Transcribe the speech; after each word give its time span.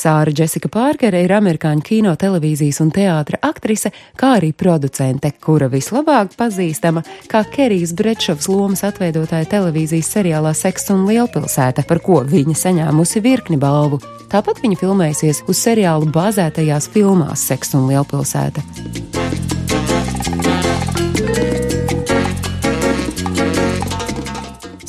Sāra 0.00 0.32
Jessica 0.32 0.70
Pārkere 0.72 1.18
ir 1.20 1.32
amerikāņu 1.36 1.82
kino, 1.84 2.14
televīzijas 2.16 2.78
un 2.80 2.92
teātra 2.94 3.36
aktrise, 3.44 3.90
kā 4.16 4.36
arī 4.38 4.54
producente, 4.56 5.32
kura 5.44 5.68
vislabāk 5.68 6.32
pazīstama 6.40 7.02
kā 7.28 7.42
Kerijas 7.52 7.92
Brečovas 7.98 8.48
lomas 8.48 8.84
atveidotāja 8.88 9.50
televīzijas 9.58 10.08
seriālā 10.16 10.54
Seks 10.56 10.88
un 10.94 11.04
Lielpilsēta, 11.10 11.84
par 11.84 12.00
ko 12.04 12.22
viņa 12.24 12.56
saņēmusi 12.62 13.24
virkni 13.26 13.60
balvu. 13.60 14.00
Tāpat 14.32 14.64
viņa 14.64 14.80
filmējusies 14.80 15.44
uz 15.50 15.64
seriālu 15.68 16.08
bāzētajās 16.14 16.88
filmās 16.94 17.44
Seks 17.50 17.76
un 17.76 17.90
Lielpilsēta. 17.92 18.64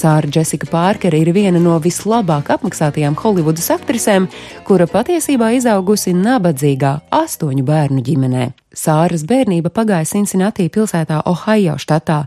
Sāra 0.00 0.30
Jessica 0.32 0.64
Pārkere 0.70 1.18
ir 1.20 1.28
viena 1.36 1.60
no 1.60 1.74
vislabāk 1.82 2.48
apmaksātajām 2.54 3.18
Holivudas 3.20 3.66
aktrisēm, 3.74 4.30
kura 4.64 4.86
patiesībā 4.88 5.50
izaugusi 5.58 6.14
nabadzīgā 6.16 6.92
astoņu 7.12 7.64
bērnu 7.68 8.00
ģimenē. 8.06 8.46
Sāras 8.72 9.26
bērnība 9.28 9.68
pagāja 9.76 10.06
Cincinnati 10.08 10.70
pilsētā 10.72 11.18
Ohio 11.28 11.74
štatā. 11.82 12.22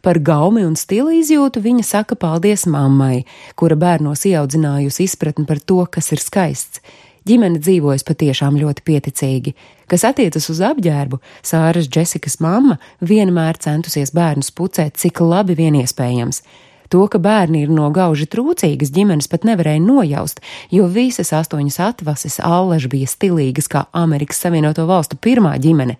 Par 0.00 0.20
gaumi 0.24 0.62
un 0.64 0.78
stila 0.80 1.12
izjūtu 1.18 1.60
viņa 1.66 1.84
saka 1.84 2.16
paldies 2.16 2.64
mammai, 2.70 3.26
kura 3.58 3.76
bērnos 3.76 4.24
ieaudzinājusi 4.30 5.04
izpratni 5.04 5.44
par 5.48 5.60
to, 5.60 5.82
kas 5.90 6.08
ir 6.16 6.22
skaists. 6.24 6.80
Ģimene 7.28 7.60
dzīvojas 7.60 8.06
patiešām 8.08 8.56
ļoti 8.56 8.84
pieticīgi. 8.88 9.52
Kas 9.90 10.06
attiecas 10.08 10.48
uz 10.48 10.62
apģērbu, 10.64 11.20
Sāras 11.44 11.90
Jessikas 11.92 12.38
mamma 12.40 12.78
vienmēr 13.04 13.60
centusies 13.60 14.14
bērnus 14.16 14.48
pucēt, 14.56 14.96
cik 14.96 15.20
labi 15.20 15.58
vien 15.58 15.76
iespējams. 15.82 16.40
To, 16.88 17.04
ka 17.12 17.20
bērni 17.20 17.66
ir 17.66 17.72
no 17.72 17.90
gauži 17.92 18.28
trūcīgas 18.32 18.92
ģimenes, 18.94 19.28
pat 19.28 19.44
nevarēja 19.44 19.82
nojaust, 19.84 20.40
jo 20.72 20.88
visas 20.88 21.34
astoņas 21.36 21.80
atvases 21.84 22.40
allaž 22.40 22.88
bija 22.88 23.10
stilīgas 23.10 23.68
kā 23.68 23.86
Amerikas 23.92 24.40
Savienoto 24.44 24.86
Valstu 24.88 25.20
pirmā 25.20 25.58
ģimene. 25.60 25.98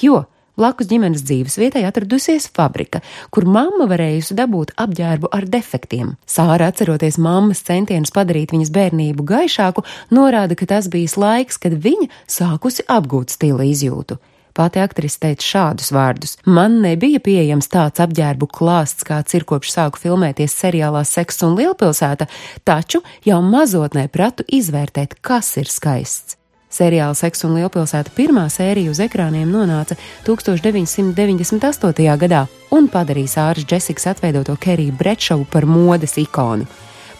Jo 0.00 0.24
blakus 0.60 0.88
ģimenes 0.90 1.24
dzīves 1.24 1.56
vietai 1.60 1.84
atradusies 1.88 2.48
fabrika, 2.56 3.00
kur 3.32 3.46
mamma 3.48 3.86
varējusi 3.90 4.36
dabūt 4.36 4.74
apģērbu 4.80 5.30
ar 5.32 5.46
defektiem. 5.48 6.14
Sāra, 6.28 6.70
atceroties 6.72 7.20
mammas 7.20 7.64
centienus 7.66 8.12
padarīt 8.16 8.52
viņas 8.54 8.72
bērnību 8.74 9.24
gaišāku, 9.30 9.84
norāda, 10.16 10.58
ka 10.58 10.68
tas 10.74 10.90
bijis 10.92 11.16
laiks, 11.20 11.60
kad 11.60 11.76
viņa 11.86 12.10
sākusi 12.28 12.84
apgūt 12.88 13.36
stila 13.36 13.68
izjūtu. 13.68 14.20
Pati 14.56 14.82
aktrise 14.82 15.20
teica 15.22 15.46
šādus 15.46 15.92
vārdus: 15.94 16.36
Man 16.44 16.80
nebija 16.82 17.20
pieejams 17.22 17.70
tāds 17.70 18.02
apģērbu 18.02 18.50
klāsts, 18.50 19.06
kāds 19.06 19.36
ir 19.38 19.46
kopš 19.46 19.76
sāku 19.76 20.02
filmēties 20.02 20.56
seriālā 20.64 21.04
Seks 21.06 21.42
un 21.46 21.56
Lielpilsēta, 21.60 22.26
taču 22.64 23.04
jau 23.26 23.40
mazotnē 23.46 24.08
pratu 24.08 24.46
izvērtēt, 24.46 25.20
kas 25.22 25.56
ir 25.62 25.70
skaists. 25.70 26.36
Seriāla 26.70 27.16
Seks 27.18 27.42
un 27.48 27.56
Lielpilsēta 27.58 28.12
pirmā 28.14 28.44
sērija 28.50 28.92
uz 28.92 29.00
ekrāniem 29.02 29.48
nonāca 29.50 29.96
1998. 30.26 32.04
gadā 32.20 32.44
un 32.70 32.86
padarīja 32.90 33.32
Sāras 33.34 33.66
Džesikas 33.66 34.06
atveidoto 34.12 34.54
Keriju 34.54 34.94
Brečovu 34.98 35.48
par 35.50 35.66
modes 35.66 36.14
ikonu. 36.22 36.68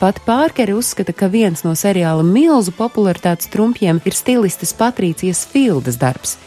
Pat 0.01 0.23
Pārkeri 0.25 0.73
uzskata, 0.73 1.12
ka 1.12 1.27
viens 1.28 1.64
no 1.67 1.75
seriāla 1.77 2.23
milzu 2.25 2.73
popularitātes 2.73 3.51
trumpiem 3.53 3.98
ir 4.06 4.14
stilistes 4.17 4.73
Patrīcijas 4.78 5.42
Fildas 5.51 5.98
darbs. 6.01 6.39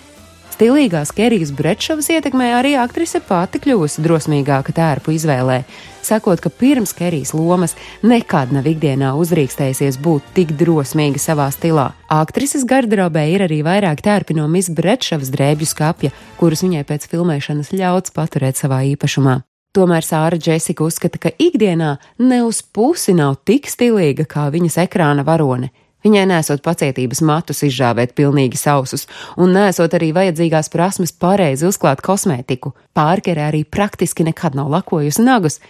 Stilīgās 0.53 1.09
Kerijas 1.15 1.49
Brečovas 1.55 2.11
ietekmē 2.13 2.51
arī 2.53 2.75
aktrise 2.77 3.17
pati 3.25 3.57
kļuvusi 3.63 4.03
drosmīgāka 4.05 4.75
tērpu 4.75 5.15
izvēlē, 5.15 5.63
sakot, 6.05 6.43
ka 6.43 6.51
pirms 6.53 6.93
Kerijas 6.93 7.31
lomas 7.33 7.73
nekad 8.05 8.51
nav 8.53 8.67
ikdienā 8.69 9.15
uzrīkstējusies 9.17 9.97
būt 10.03 10.27
tik 10.35 10.53
drosmīga 10.59 11.21
savā 11.23 11.47
stilā. 11.55 11.87
Aktrises 12.13 12.67
garderobē 12.69 13.25
ir 13.33 13.47
arī 13.47 13.63
vairāk 13.65 14.03
tērpi 14.05 14.37
no 14.37 14.45
Miss 14.51 14.69
Brečovas 14.69 15.33
drēbju 15.33 15.71
skapja, 15.71 16.13
kurus 16.37 16.61
viņai 16.67 16.85
pēc 16.91 17.09
filmēšanas 17.09 17.73
ļauts 17.73 18.13
paturēt 18.13 18.61
savā 18.61 18.83
īpašumā. 18.93 19.39
Tomēr 19.73 20.05
Sāra 20.05 20.37
Džesika 20.37 20.85
uzskata, 20.85 21.17
ka 21.17 21.33
ikdienā 21.33 21.95
ne 22.21 22.43
uz 22.45 22.61
pusi 22.61 23.17
nav 23.17 23.39
tik 23.41 23.65
stilīga 23.71 24.27
kā 24.29 24.51
viņas 24.53 24.83
ekrāna 24.85 25.25
varone. 25.25 25.73
Viņai 26.03 26.25
nesot 26.27 26.63
pacietības 26.65 27.21
matus 27.23 27.63
izžāvēt 27.63 28.11
pilnīgi 28.17 28.59
sausus, 28.59 29.07
un 29.39 29.55
nesot 29.55 29.93
arī 29.95 30.11
vajadzīgās 30.15 30.71
prasmes 30.73 31.15
pareizi 31.15 31.67
uzklāt 31.69 32.03
kosmētiku. 32.03 32.73
Pārkerē 32.97 33.47
arī 33.49 33.63
praktiski 33.63 34.25
nekad 34.27 34.57
nav 34.59 34.71
lakojusi 34.73 35.23
nagus. 35.23 35.61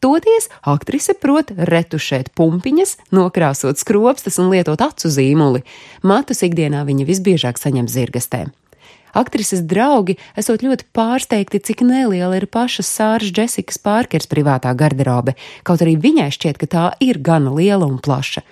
Toties 0.00 0.46
aktrise 0.64 1.12
prot 1.18 1.50
retušēt 1.52 2.30
pumpiņas, 2.38 2.94
nokrāsot 3.12 3.82
skropstas 3.82 4.38
un 4.40 4.48
lietot 4.54 4.80
acu 4.80 5.10
zīmuli. 5.12 5.60
Matus 6.06 6.40
ikdienā 6.46 6.86
viņa 6.88 7.04
visbiežāk 7.10 7.60
saņem 7.60 7.90
zirgastē. 7.90 8.46
Aktrises 9.10 9.64
draugi 9.66 10.16
esot 10.38 10.62
ļoti 10.62 10.86
pārsteigti, 10.94 11.60
cik 11.66 11.82
neliela 11.82 12.38
ir 12.38 12.46
pašas 12.46 12.88
Sāras 12.94 13.34
Džesikas 13.34 13.80
Pārkers 13.82 14.30
privātā 14.30 14.72
garderobe, 14.78 15.34
kaut 15.66 15.82
arī 15.82 15.96
viņai 15.98 16.30
šķiet, 16.38 16.62
ka 16.62 16.70
tā 16.70 16.86
ir 17.02 17.18
gana 17.18 17.52
liela 17.58 17.90
un 17.90 17.98
plaša. 17.98 18.46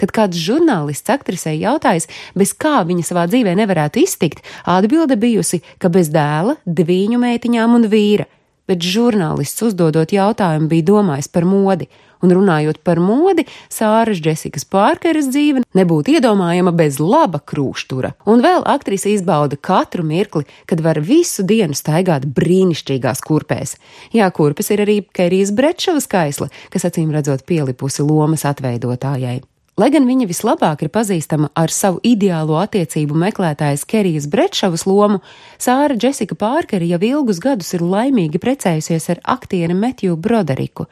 Kad 0.00 0.14
kāds 0.14 0.38
žurnālists 0.40 1.12
aktrisei 1.12 1.58
jautājis, 1.60 2.08
bez 2.34 2.54
kā 2.54 2.80
viņa 2.86 3.06
savā 3.06 3.26
dzīvē 3.30 3.54
nevarētu 3.58 4.02
iztikt, 4.02 4.42
atbilde 4.66 5.18
bijusi, 5.20 5.62
ka 5.78 5.90
bez 5.92 6.10
dēla, 6.14 6.58
diviņu 6.66 7.20
meitiņām 7.22 7.78
un 7.78 7.86
vīra. 7.92 8.26
Bet 8.64 8.80
žurnālists 8.80 9.60
uzdodot 9.66 10.12
jautājumu 10.14 10.70
bija 10.70 10.88
domājis 10.88 11.28
par 11.28 11.44
modi, 11.44 11.90
un 12.24 12.32
runājot 12.32 12.80
par 12.80 13.00
modi, 13.02 13.44
Sāras 13.72 14.22
Džesikas 14.24 14.64
Pārkeres 14.72 15.28
dzīve 15.28 15.64
nebūtu 15.76 16.16
iedomājama 16.16 16.72
bez 16.76 16.98
laba 17.02 17.42
krūštura. 17.44 18.14
Un 18.24 18.40
vēl 18.44 18.64
aktrise 18.64 19.12
izbauda 19.12 19.60
katru 19.60 20.06
mirkli, 20.08 20.48
kad 20.70 20.80
var 20.84 21.02
visu 21.04 21.44
dienu 21.44 21.76
staigāt 21.76 22.24
brīnišķīgās 22.36 23.24
kurpēs. 23.28 23.76
Jā, 24.16 24.30
kurpes 24.32 24.72
ir 24.72 24.86
arī 24.86 25.02
Kerijas 25.12 25.52
Brečovas 25.52 26.08
kaisla, 26.08 26.48
kas 26.72 26.88
acīm 26.88 27.12
redzot 27.12 27.44
pielipusi 27.44 28.06
lomas 28.06 28.48
atveidotājai. 28.48 29.42
Lai 29.74 29.88
gan 29.90 30.04
viņa 30.06 30.28
vislabāk 30.30 30.84
ir 30.84 30.90
pazīstama 30.94 31.48
ar 31.58 31.72
savu 31.74 31.98
ideālo 32.06 32.54
attiecību 32.60 33.16
meklētājas 33.18 33.82
Kerijas 33.90 34.28
Brečavas 34.30 34.84
lomu, 34.86 35.18
Sāra 35.58 35.96
Džesika 35.98 36.36
Pārkeri 36.38 36.92
jau 36.92 37.00
ilgus 37.02 37.40
gadus 37.42 37.72
ir 37.74 37.82
laimīgi 37.82 38.38
precējusies 38.38 39.08
ar 39.10 39.20
aktieri 39.34 39.74
Metju 39.74 40.14
Broderiku. 40.14 40.86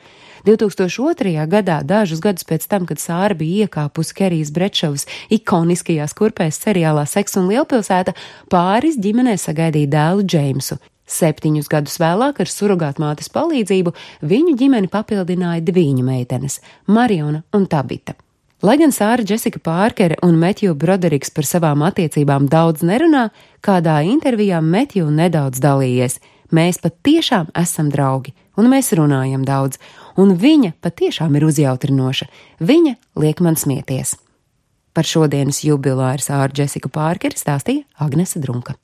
2002. 0.48 1.44
gadā, 1.52 1.76
dažus 1.86 2.18
gadus 2.24 2.42
pēc 2.48 2.66
tam, 2.66 2.88
kad 2.90 2.98
Sāra 2.98 3.36
bija 3.38 3.68
iekāpusi 3.68 4.16
Kerijas 4.18 4.50
Brečavas 4.50 5.06
ikoniskajās 5.30 6.16
kurpēs 6.18 6.58
seriālā 6.64 7.06
Seks 7.06 7.38
un 7.38 7.46
Lielpilsēta, 7.52 8.16
pāris 8.50 8.98
ģimenē 8.98 9.36
sagaidīja 9.38 9.92
dēlu 9.94 10.26
Džeimsu. 10.26 10.80
Septiņus 11.06 11.70
gadus 11.70 12.00
vēlāk 12.02 12.42
ar 12.42 12.50
surrogātmātes 12.50 13.30
palīdzību 13.30 13.94
viņu 14.26 14.58
ģimeni 14.58 14.90
papildināja 14.90 15.62
diviņu 15.70 16.10
meitenes- 16.10 16.58
Mariona 16.98 17.44
un 17.54 17.70
Tabita. 17.70 18.18
Lai 18.62 18.76
gan 18.78 18.92
Sāra 18.94 19.24
Jessica 19.26 19.58
Pārkere 19.58 20.14
un 20.22 20.36
Metju 20.38 20.76
Broderiks 20.78 21.32
par 21.34 21.42
savām 21.48 21.80
attiecībām 21.82 22.44
daudz 22.46 22.84
nerunā, 22.86 23.24
kādā 23.58 23.96
intervijā 24.06 24.60
Metju 24.62 25.08
nedaudz 25.10 25.58
dalījies. 25.64 26.20
Mēs 26.54 26.78
patiešām 26.84 27.50
esam 27.58 27.88
draugi, 27.90 28.30
un 28.54 28.70
mēs 28.70 28.92
runājam 28.94 29.42
daudz, 29.42 29.80
un 30.14 30.36
viņa 30.38 30.76
patiešām 30.78 31.34
ir 31.40 31.48
uzjautrinoša. 31.48 32.28
Viņa 32.62 32.94
liek 33.18 33.42
man 33.42 33.58
smieties. 33.58 34.14
Par 34.94 35.10
šodienas 35.10 35.64
jubilāru 35.66 36.22
Sāra 36.22 36.54
Jessica 36.54 36.86
Pārkere 36.86 37.34
stāstīja 37.34 37.82
Agnese 37.98 38.38
Drunka. 38.38 38.78